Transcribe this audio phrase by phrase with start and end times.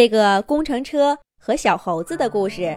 [0.00, 2.74] 这个工程车和小猴子的故事，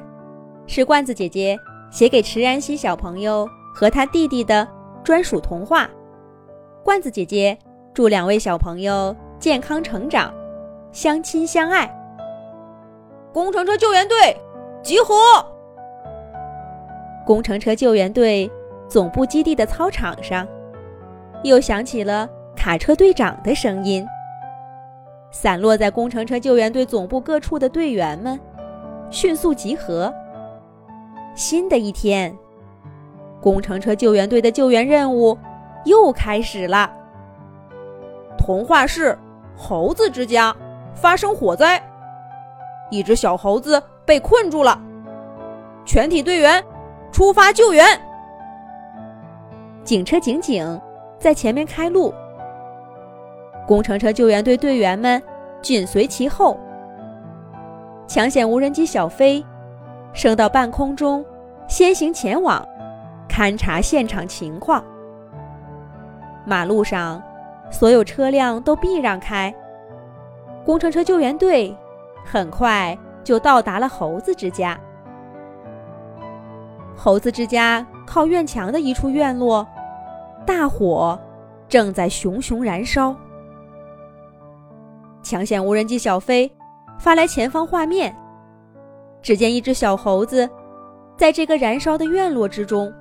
[0.68, 1.58] 是罐子姐姐
[1.90, 4.68] 写给池然熙小朋友和他弟弟的
[5.06, 5.90] 专属童话。
[6.84, 7.58] 罐子姐姐
[7.94, 10.34] 祝两位小朋友健康成长，
[10.92, 11.90] 相亲相爱。
[13.32, 14.36] 工程车救援队
[14.84, 15.16] 集合！
[17.26, 18.52] 工程车救援队
[18.90, 20.46] 总部基地的操场上，
[21.42, 24.06] 又响起了卡车队长的声音。
[25.34, 28.40] 散落在工程车救援队总部各处的队员们，
[29.10, 30.14] 迅速集合。
[31.34, 32.34] 新的一天，
[33.42, 35.36] 工程车救援队的救援任务
[35.86, 36.90] 又开始了。
[38.38, 39.18] 童话市
[39.58, 40.56] 猴子之家
[40.94, 41.82] 发生火灾，
[42.92, 44.80] 一只小猴子被困住了，
[45.84, 46.64] 全体队员
[47.12, 47.86] 出发救援。
[49.84, 50.80] 警车警警
[51.18, 52.14] 在前面开路。
[53.66, 55.22] 工程车救援队队员们
[55.62, 56.60] 紧随其后，
[58.08, 59.44] 抢险无人机小飞
[60.14, 61.26] 升到半空中，
[61.68, 62.68] 先行前往，
[63.30, 64.84] 勘察现场情况。
[66.46, 67.24] 马路上
[67.72, 69.54] 所有车辆都避让开，
[70.66, 71.76] 工程车救援队
[72.26, 74.78] 很快就到达了猴子之家。
[76.96, 79.66] 猴子之家靠院墙的一处院落，
[80.46, 81.18] 大火
[81.70, 83.16] 正在熊熊燃烧。
[85.24, 86.52] 抢险无人机小飞
[87.00, 88.16] 发来前方画面，
[89.22, 90.48] 只见一只小猴子
[91.18, 92.92] 在这个燃烧的院落之中。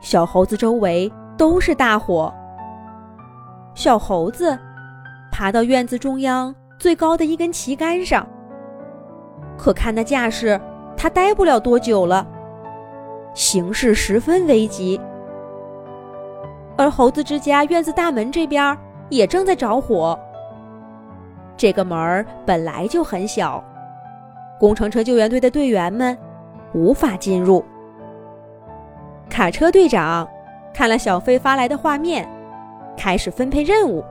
[0.00, 2.32] 小猴子周围都是大火。
[3.74, 4.58] 小猴子
[5.30, 8.26] 爬到院子中央最高的一根旗杆上，
[9.56, 10.60] 可看那架势，
[10.96, 12.26] 他待不了多久了，
[13.34, 15.00] 形势十分危急。
[16.76, 18.76] 而猴子之家院子大门这边
[19.08, 20.18] 也正在着火。
[21.56, 23.62] 这个门儿本来就很小，
[24.58, 26.16] 工程车救援队的队员们
[26.74, 27.64] 无法进入。
[29.30, 30.28] 卡车队长
[30.74, 32.28] 看了小飞发来的画面，
[32.96, 34.04] 开始分配任务。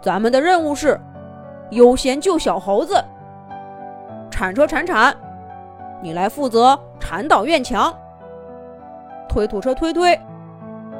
[0.00, 1.00] 咱们的任务是
[1.70, 3.04] 优先救小猴子。
[4.30, 5.14] 铲车铲铲，
[6.00, 7.92] 你来负责铲倒院墙。
[9.28, 10.18] 推土车推推，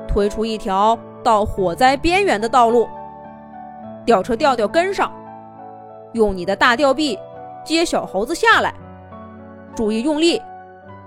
[0.09, 2.89] 推出一条到火灾边缘的道路。
[4.05, 5.13] 吊车吊吊跟上。
[6.17, 7.19] 用你的大吊臂
[7.63, 8.75] 接小猴子下来，
[9.77, 10.41] 注意用力，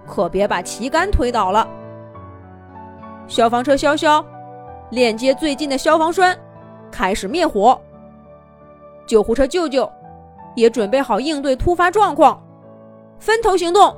[0.06, 1.68] 可别把旗杆推倒了。
[3.28, 4.24] 消防车消消，
[4.92, 6.38] 链接最近的消防栓，
[6.92, 7.80] 开始灭火。
[9.08, 9.92] 救护车舅舅，
[10.56, 12.40] 也准备好应对突发状况，
[13.20, 13.98] 分头行动。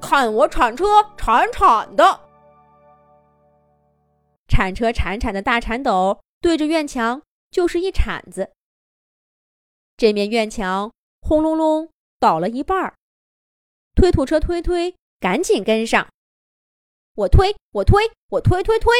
[0.00, 0.84] 看我铲车
[1.16, 2.20] 铲铲的，
[4.48, 7.22] 铲车铲铲的大铲斗对着院墙
[7.52, 8.50] 就是一铲子。
[9.96, 12.94] 这面院墙轰隆隆倒了一半儿，
[13.94, 16.08] 推土车推推，赶紧跟上！
[17.14, 18.92] 我推，我推，我推推推！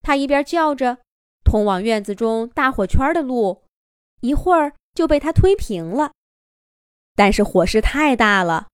[0.00, 0.98] 他一边叫着，
[1.44, 3.64] 通往院子中大火圈的路，
[4.20, 6.12] 一会儿就被他推平了。
[7.14, 8.68] 但是火势太大了，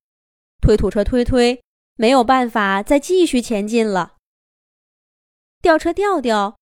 [0.61, 1.61] 推土车推推
[1.97, 4.15] 没有办法再继续前进了。
[5.61, 6.57] 吊车吊吊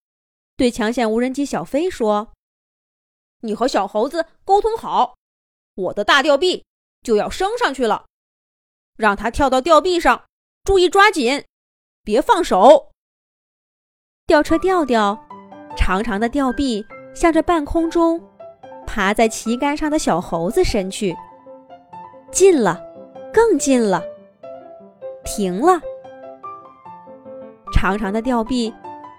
[0.56, 2.33] 对抢险无人机小飞说。
[3.44, 5.16] 你和小猴子沟通好，
[5.74, 6.64] 我的大吊臂
[7.02, 8.06] 就要升上去了，
[8.96, 10.24] 让他跳到吊臂上，
[10.64, 11.44] 注意抓紧，
[12.02, 12.90] 别放手。
[14.26, 15.26] 吊车吊吊，
[15.76, 18.18] 长长的吊臂向着半空中
[18.86, 21.14] 爬在旗杆上的小猴子伸去，
[22.32, 22.82] 近了，
[23.30, 24.02] 更近了，
[25.22, 25.78] 停了。
[27.74, 28.72] 长长的吊臂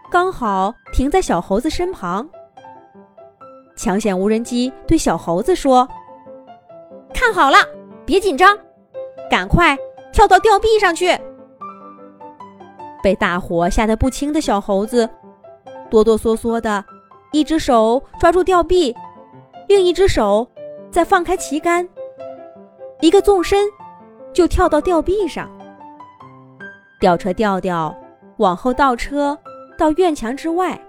[0.09, 2.27] 刚好停在小猴子身旁。
[3.75, 5.87] 抢险无人机对小猴子说
[7.13, 7.57] ：“看好了，
[8.05, 8.57] 别紧张，
[9.29, 9.77] 赶快
[10.13, 11.17] 跳到吊臂上去。”
[13.03, 15.07] 被大火吓得不轻的小猴子，
[15.89, 16.83] 哆哆嗦嗦的，
[17.31, 18.95] 一只手抓住吊臂，
[19.67, 20.47] 另一只手
[20.89, 21.87] 再放开旗杆，
[23.01, 23.67] 一个纵身
[24.33, 25.49] 就跳到吊臂上。
[26.99, 27.95] 吊车吊吊
[28.37, 29.37] 往后倒车
[29.77, 30.79] 到院墙之外。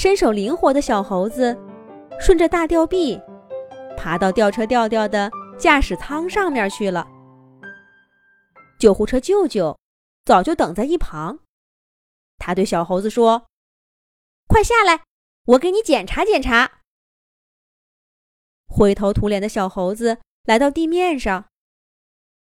[0.00, 1.54] 身手灵活的小猴子，
[2.18, 3.20] 顺着大吊臂，
[3.98, 7.06] 爬到吊车吊吊的驾驶舱上面去了。
[8.78, 9.78] 救护车舅舅
[10.24, 11.40] 早就等在一旁，
[12.38, 13.44] 他对小猴子说
[14.48, 15.04] ：“快下来，
[15.44, 16.80] 我给你检查检查。”
[18.72, 21.50] 灰头土脸的小猴子来到地面上，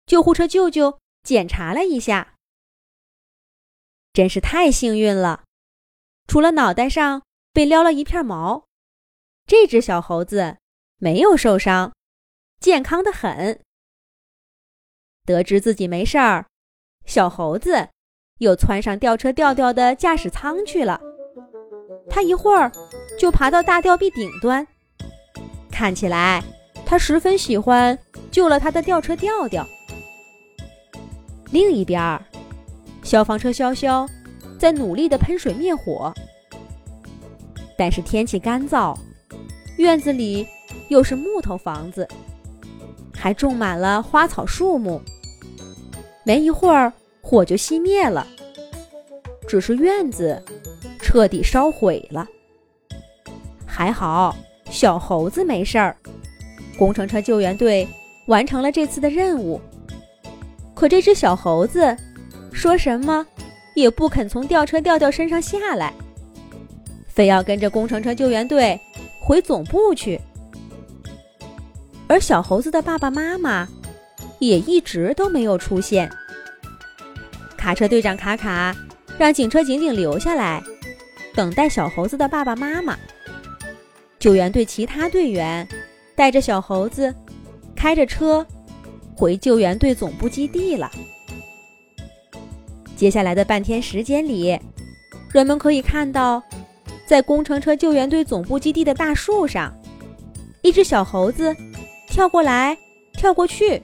[0.07, 2.35] 救护车舅舅检查了一下，
[4.13, 5.45] 真是太幸运了，
[6.27, 7.23] 除了脑袋上。
[7.55, 8.65] 被撩了一片毛，
[9.47, 10.57] 这只小猴子
[10.99, 11.93] 没有受伤，
[12.59, 13.61] 健康的很。
[15.25, 16.47] 得知自己没事儿，
[17.07, 17.91] 小猴子
[18.39, 21.01] 又窜上吊车吊吊的驾驶舱去了。
[22.11, 22.73] 他一会儿
[23.17, 24.67] 就爬到大吊臂顶端，
[25.71, 26.43] 看起来
[26.85, 27.97] 他十分喜欢
[28.33, 29.65] 救了他的吊车吊吊。
[31.53, 32.21] 另一边，
[33.05, 34.11] 消防车潇潇
[34.59, 36.13] 在努力的喷水灭火，
[37.77, 38.97] 但是天气干燥，
[39.77, 40.47] 院子里
[40.89, 42.07] 又是木头房子，
[43.13, 45.01] 还种满了花草树木。
[46.25, 48.27] 没一会儿，火就熄灭了，
[49.47, 50.43] 只是院子
[50.99, 52.27] 彻底烧毁了。
[53.67, 54.35] 还好
[54.71, 55.97] 小猴子没事儿，
[56.79, 57.87] 工程车救援队
[58.29, 59.61] 完成了这次的任务。
[60.75, 61.97] 可这只小猴子
[62.53, 63.27] 说什么
[63.75, 65.93] 也不肯从吊车吊吊身上下来，
[67.15, 68.79] 非要跟着工程车救援队
[69.21, 70.21] 回总部去。
[72.07, 73.69] 而小猴子的爸爸妈妈。
[74.41, 76.11] 也一直都没有出现。
[77.57, 78.77] 卡车队长卡卡
[79.17, 80.63] 让警车警警留下来，
[81.35, 82.99] 等待小猴子的爸爸妈妈。
[84.19, 85.67] 救援队其他队员
[86.15, 87.15] 带着小猴子，
[87.75, 88.47] 开着车
[89.17, 90.91] 回救援队总部基地了。
[92.97, 94.59] 接下来的半天时间里，
[95.33, 96.43] 人们可以看到，
[97.07, 99.75] 在工程车救援队总部基地的大树上，
[100.63, 101.55] 一只小猴子
[102.09, 102.77] 跳过来
[103.13, 103.81] 跳过去。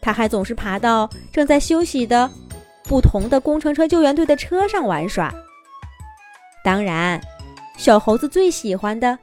[0.00, 2.30] 他还总是爬到正在休息的
[2.84, 5.32] 不同的工程车救援队的车上玩耍。
[6.64, 7.20] 当然，
[7.76, 9.18] 小猴子最喜欢的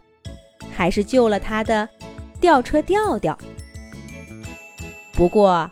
[0.75, 1.87] 还是救了他的
[2.39, 3.37] 吊车吊吊。
[5.13, 5.69] 不过，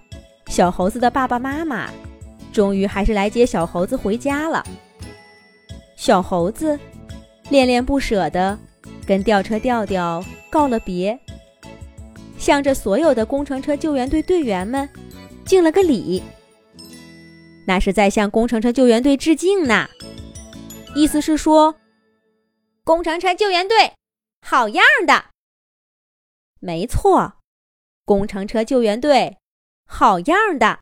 [0.47, 1.89] 小猴子的爸爸妈妈
[2.51, 4.65] 终于还是来接小猴子回家了。
[5.95, 6.77] 小猴子
[7.49, 8.57] 恋恋不舍地
[9.05, 11.17] 跟吊车吊吊告了别。
[12.37, 14.87] 向着所有的工程车救援队队员们
[15.43, 16.21] 敬了个礼，
[17.65, 19.87] 那是在向工程车救援队致敬呢。
[20.93, 21.75] 意思是说，
[22.83, 23.93] 工程车救援队
[24.41, 25.25] 好样的。
[26.59, 27.37] 没错，
[28.05, 29.37] 工程车救援队
[29.87, 30.75] 好样的。